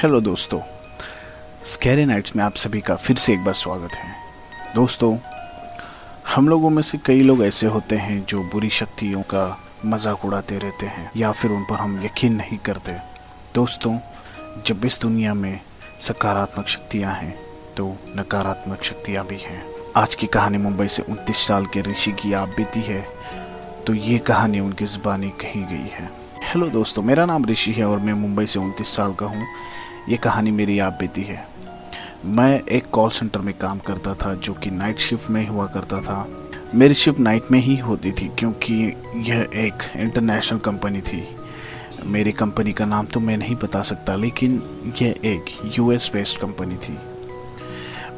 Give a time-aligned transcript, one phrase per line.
[0.00, 0.60] Hello दोस्तों
[1.70, 4.14] scary nights में आप सभी का फिर से एक बार स्वागत है।
[4.74, 5.16] दोस्तों,
[6.34, 9.42] हम लोगों में से कई लोग ऐसे होते हैं जो बुरी शक्तियों का
[9.86, 12.92] मज़ाक उड़ाते रहते हैं या फिर उन पर हम यकीन नहीं करते।
[13.54, 13.96] दोस्तों,
[14.66, 15.60] जब इस दुनिया में
[16.00, 17.34] सकारात्मक शक्तियाँ हैं
[17.76, 19.62] तो नकारात्मक शक्तियाँ भी हैं।
[19.96, 23.04] आज की कहानी मुंबई से 29 साल के ऋषि की आप बीती है
[23.86, 26.08] तो ये कहानी उनकी जुबानी कही गई है।
[26.44, 29.46] हेलो दोस्तों, मेरा नाम ऋषि है और मैं मुंबई से उनतीस साल का हूँ।
[30.10, 31.48] ये कहानी मेरी आप बीती है।
[32.24, 36.00] मैं एक कॉल सेंटर में काम करता था, जो कि नाइट शिफ्ट में हुआ करता
[36.00, 36.28] था।
[36.74, 38.74] मेरी शिफ्ट नाइट में ही होती थी, क्योंकि
[39.16, 41.36] यह एक इंटरनेशनल कंपनी थी।
[42.04, 44.62] मेरी कंपनी का नाम तो मैं नहीं बता सकता, लेकिन
[45.02, 46.98] यह एक यूएस बेस्ड कंपनी थी।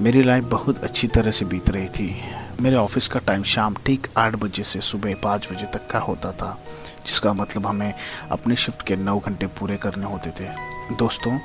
[0.00, 2.16] मेरी लाइफ बहुत अच्छी तरह से बीत रही थी।
[2.60, 6.32] मेरे ऑफ़िस का टाइम शाम ठीक आठ बजे से सुबह पाँच बजे तक का होता
[6.32, 6.58] था।
[7.06, 7.92] जिसका मतलब हमें
[8.30, 10.48] अपने शिफ्ट के नौ घंटे पूरे करने होते थे।
[10.96, 11.38] दोस्तों,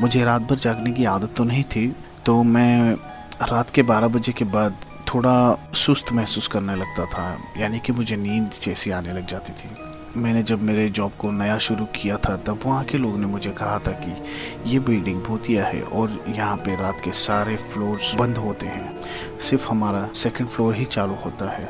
[0.00, 1.94] मुझे रात भर जागने की आदत तो नहीं थी
[2.26, 2.94] तो मैं
[3.42, 4.76] रात के बारह बजे के बाद
[5.14, 9.70] थोड़ा सुस्त महसूस करने लगता था, यानी कि मुझे नींद जैसी आने लग जाती थी।
[10.16, 13.50] मैंने जब मेरे जॉब को नया शुरू किया था, तब वहाँ के लोगों ने मुझे
[13.50, 18.38] कहा था कि ये बिल्डिंग भूतिया है और यहाँ पे रात के सारे फ्लोर्स बंद
[18.38, 21.68] होते हैं। सिर्फ़ हमारा सेकंड फ्लोर ही चालू होता है।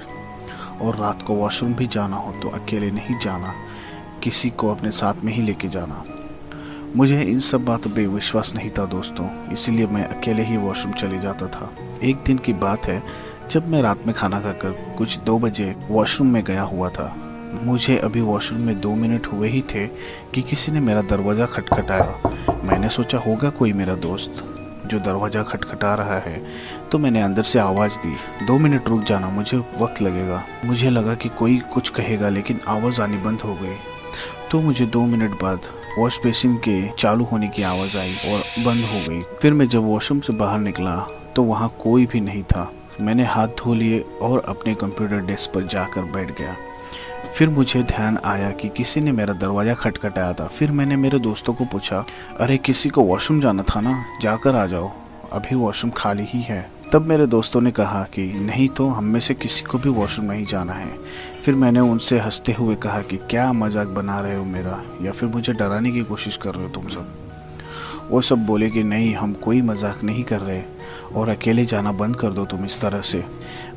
[0.83, 3.55] और रात को वॉशरूम भी जाना हो तो अकेले नहीं जाना,
[4.23, 6.05] किसी को अपने साथ में ही लेके जाना।
[6.97, 11.19] मुझे इन सब बातों पे विश्वास नहीं था दोस्तों, इसीलिए मैं अकेले ही वॉशरूम चले
[11.21, 11.71] जाता था।
[12.05, 13.03] एक दिन की बात है,
[13.51, 17.15] जब मैं रात में खाना खाकर कुछ दो बजे वॉशरूम में गया हुआ था,
[17.63, 19.87] मुझे अभी वॉशरूम में दो मिनट हुए ही थे
[20.35, 24.45] कि किसी ने मेरा दरवाज़ा खटखटाया। मैंने सोचा, होगा कोई मेरा दोस्त?
[24.93, 26.41] जो दरवाज़ा खटखटा रहा है
[26.91, 31.15] तो मैंने अंदर से आवाज़ दी। दो मिनट रुक जाना, मुझे वक्त लगेगा। मुझे लगा
[31.15, 33.77] कि कोई कुछ कहेगा, लेकिन आवाज़ आनी बंद हो गई।
[34.51, 35.67] तो मुझे दो मिनट बाद
[35.99, 39.85] वॉश बेसिन के चालू होने की आवाज़ आई और बंद हो गई। फिर मैं जब
[39.85, 40.97] वॉशरूम से बाहर निकला
[41.37, 42.71] तो वहाँ कोई भी नहीं था।
[43.01, 46.57] मैंने हाथ धो लिए और अपने कंप्यूटर डेस्क पर जाकर बैठ गया।
[47.35, 51.55] फिर मुझे ध्यान आया कि किसी ने मेरा दरवाज़ा खटखटाया था। फिर मैंने मेरे दोस्तों
[51.55, 52.05] को पूछा,
[52.41, 54.05] अरे, किसी को वॉशरूम जाना था ना?
[54.23, 54.91] जाकर आ जाओ।
[55.33, 59.21] अभी वॉशरूम खाली ही है। तब मेरे दोस्तों ने कहा कि, नहीं तो हम में
[59.21, 60.91] से किसी को भी वॉशरूम नहीं जाना है।
[61.45, 64.83] फिर मैंने उनसे हँसते हुए कहा कि, क्या मज़ाक बना रहे हो मेरा?
[65.03, 67.22] या फिर मुझे डराने की कोशिश कर रहे हो तुम सब?
[68.11, 70.63] वो सब बोले कि नहीं, हम कोई मज़ाक नहीं कर रहे
[71.15, 73.25] और अकेले जाना बंद कर दो तुम इस तरह से।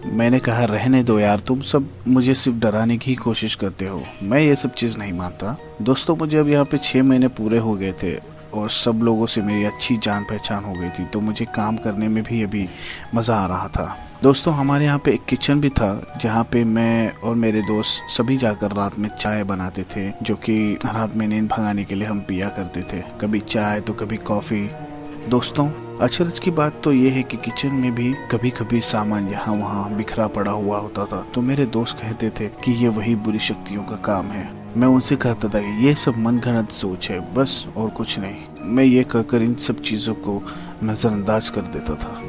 [0.06, 4.40] मैंने कहा, रहने दो यार, तुम सब मुझे सिर्फ़ डराने की कोशिश करते हो। मैं
[4.40, 7.94] ये सब चीज़ नहीं मानता। दोस्तों, मुझे अब यहाँ पे छः महीने पूरे हो गए
[8.04, 11.78] थे। और सब लोगों से मेरी अच्छी जान पहचान हो गई थी। तो मुझे काम
[11.78, 12.68] करने में भी अभी
[13.16, 17.12] मज़ा आ रहा था। दोस्तों, हमारे यहाँ पे एक किचन भी था, जहाँ पे मैं
[17.14, 21.48] और मेरे दोस्त सभी जाकर रात में चाय बनाते थे, जो कि रात में नींद
[21.48, 24.70] भगाने के लिए हम पिया करते थे। कभी चाय तो कभी कॉफ़ी।
[25.30, 29.56] दोस्तों, अचरज की बात तो ये है कि किचन में भी कभी कभी सामान यहाँ
[29.56, 33.40] वहाँ बिखरा पड़ा हुआ होता था। तो मेरे दोस्त कहते थे कि ये वही बुरी
[33.40, 37.20] शक्तियों का काम है। मैं उनसे कहता था कि ये सब मन घनत सोच है,
[37.34, 40.42] बस और कुछ नहीं। मैं ये कहकर इन सब चीज़ों को
[40.84, 42.22] नज़रअंदाज कर देता था।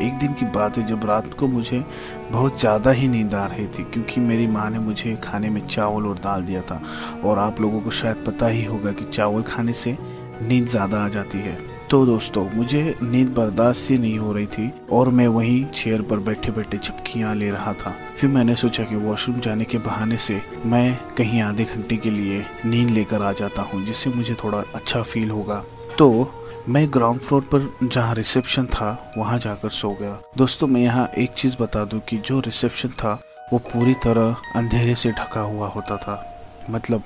[0.00, 1.84] एक दिन की बात है, जब रात को मुझे
[2.30, 6.06] बहुत ज़्यादा ही नींद आ रही थी, क्योंकि मेरी माँ ने मुझे खाने में चावल
[6.06, 6.80] और दाल दिया था,
[7.24, 9.96] और आप लोगों को शायद पता ही होगा कि चावल खाने से
[10.42, 11.58] नींद ज़्यादा आ जाती है।
[11.90, 16.18] तो दोस्तों, मुझे नींद बर्दाश्त ही नहीं हो रही थी और मैं वहीं चेयर पर
[16.18, 20.40] बैठे बैठे चपकियाँ ले रहा था। फिर मैंने सोचा कि वॉशरूम जाने के बहाने से
[20.66, 25.02] मैं कहीं आधे घंटे के लिए नींद लेकर आ जाता हूँ, जिससे मुझे थोड़ा अच्छा
[25.02, 25.64] फील होगा।
[25.98, 26.32] तो
[26.68, 31.30] मैं ग्राउंड फ्लोर पर जहाँ रिसेप्शन था, वहाँ जाकर सो गया। दोस्तों, मैं यहाँ एक
[31.30, 33.20] चीज़ बता दूँ कि जो रिसेप्शन था,
[33.52, 36.24] वो पूरी तरह अंधेरे से ढका हुआ होता था।
[36.70, 37.02] मतलब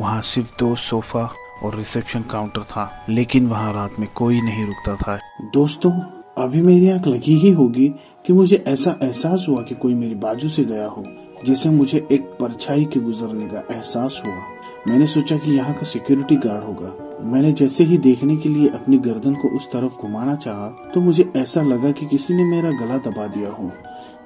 [0.00, 1.30] वहाँ सिर्फ़ दो सोफा
[1.62, 5.18] और रिसेप्शन काउंटर था, लेकिन वहाँ रात में कोई नहीं रुकता था।
[5.54, 5.92] दोस्तों,
[6.38, 7.88] अभी मेरी आँख लगी ही होगी
[8.26, 11.04] कि मुझे ऐसा एहसास हुआ कि कोई मेरी बाजू से गया हो
[11.46, 14.34] जिसे मुझे एक परछाई के गुजरने का एहसास हुआ।
[14.88, 16.92] मैंने सोचा कि यहाँ का सिक्योरिटी गार्ड होगा।
[17.24, 21.30] मैंने जैसे ही देखने के लिए अपनी गर्दन को उस तरफ़ घुमाना चाहा तो मुझे
[21.36, 23.70] ऐसा लगा कि किसी ने मेरा गला दबा दिया हो।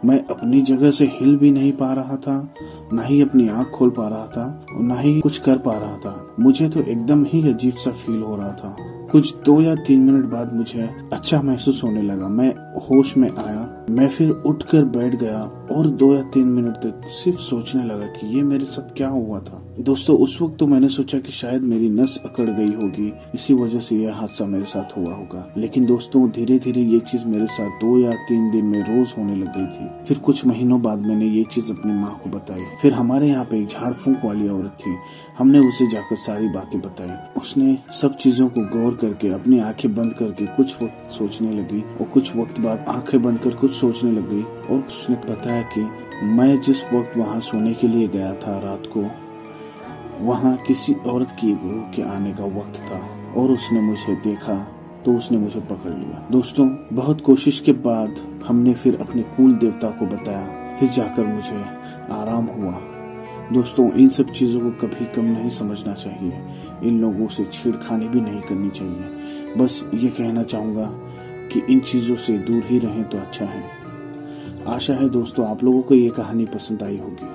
[0.04, 2.54] मैं अपनी जगह से हिल भी नहीं पा रहा था,
[2.92, 5.96] न ही अपनी आँख खोल पा रहा था और न ही कुछ कर पा रहा
[5.96, 8.76] था। मुझे तो एकदम ही अजीब सा फील हो रहा था।
[9.12, 12.50] कुछ दो या तीन मिनट बाद मुझे अच्छा महसूस होने लगा। मैं
[12.80, 17.38] होश में आया। मैं फिर उठकर बैठ गया और दो या तीन मिनट तक सिर्फ़
[17.38, 21.18] सोचने लगा कि ये मेरे साथ क्या हुआ था। दोस्तों, उस वक्त तो मैंने सोचा
[21.18, 25.14] कि शायद मेरी नस अकड़ गई होगी। इसी वजह से यह हादसा मेरे साथ हुआ
[25.14, 29.14] होगा। लेकिन दोस्तों धीरे धीरे ये चीज़ मेरे साथ दो या तीन दिन में रोज
[29.18, 32.62] होने लग गई थी। फिर कुछ महीनों बाद मैंने ये चीज़ अपनी माँ को बताई।
[32.82, 34.96] फिर हमारे यहाँ पे एक झाड़ फूक वाली औरत थी।
[35.38, 40.12] हमने उसे जाकर सारी बातें बताई। उसने सब चीज़ों को गौर करके, अपनी आँखें बंद
[40.12, 44.30] करके कुछ वक्त सोचने लगी और कुछ वक्त बाद आँखें बंद कर कुछ सोचने लग
[44.30, 45.80] गई। और उसने बताया कि
[46.24, 49.27] मैं जिस वक्त वहाँ सोने के लिए गया था रात को
[50.20, 52.98] वहाँ किसी औरत की रूह के आने का वक्त था
[53.40, 54.74] और उसने मुझे देखा
[55.04, 58.14] तो उसने मुझे पकड़ लिया। दोस्तों, बहुत कोशिश के बाद
[58.46, 61.64] हमने फिर अपने कुल देवता को बताया। फिर जाकर मुझे
[62.14, 62.72] आराम हुआ।
[63.52, 66.42] दोस्तों, इन सब चीज़ों को कभी कम नहीं समझना चाहिए।
[66.82, 70.90] इन लोगों से छेड़खानी भी नहीं करनी चाहिए। बस ये कहना चाहूँगा
[71.52, 73.64] कि इन चीज़ों से दूर ही रहें तो अच्छा है।
[74.68, 77.26] आशा है दोस्तों, आप लोगों को ये कहानी पसंद आई होगी।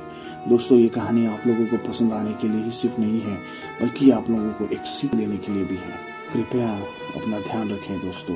[0.50, 3.38] दोस्तों, ये कहानी आप लोगों को पसंद आने के लिए ही सिर्फ़ नहीं है,
[3.82, 6.00] बल्कि आप लोगों को एक सीख देने के लिए भी है।
[6.34, 6.70] कृपया
[7.16, 8.36] अपना ध्यान रखें दोस्तों।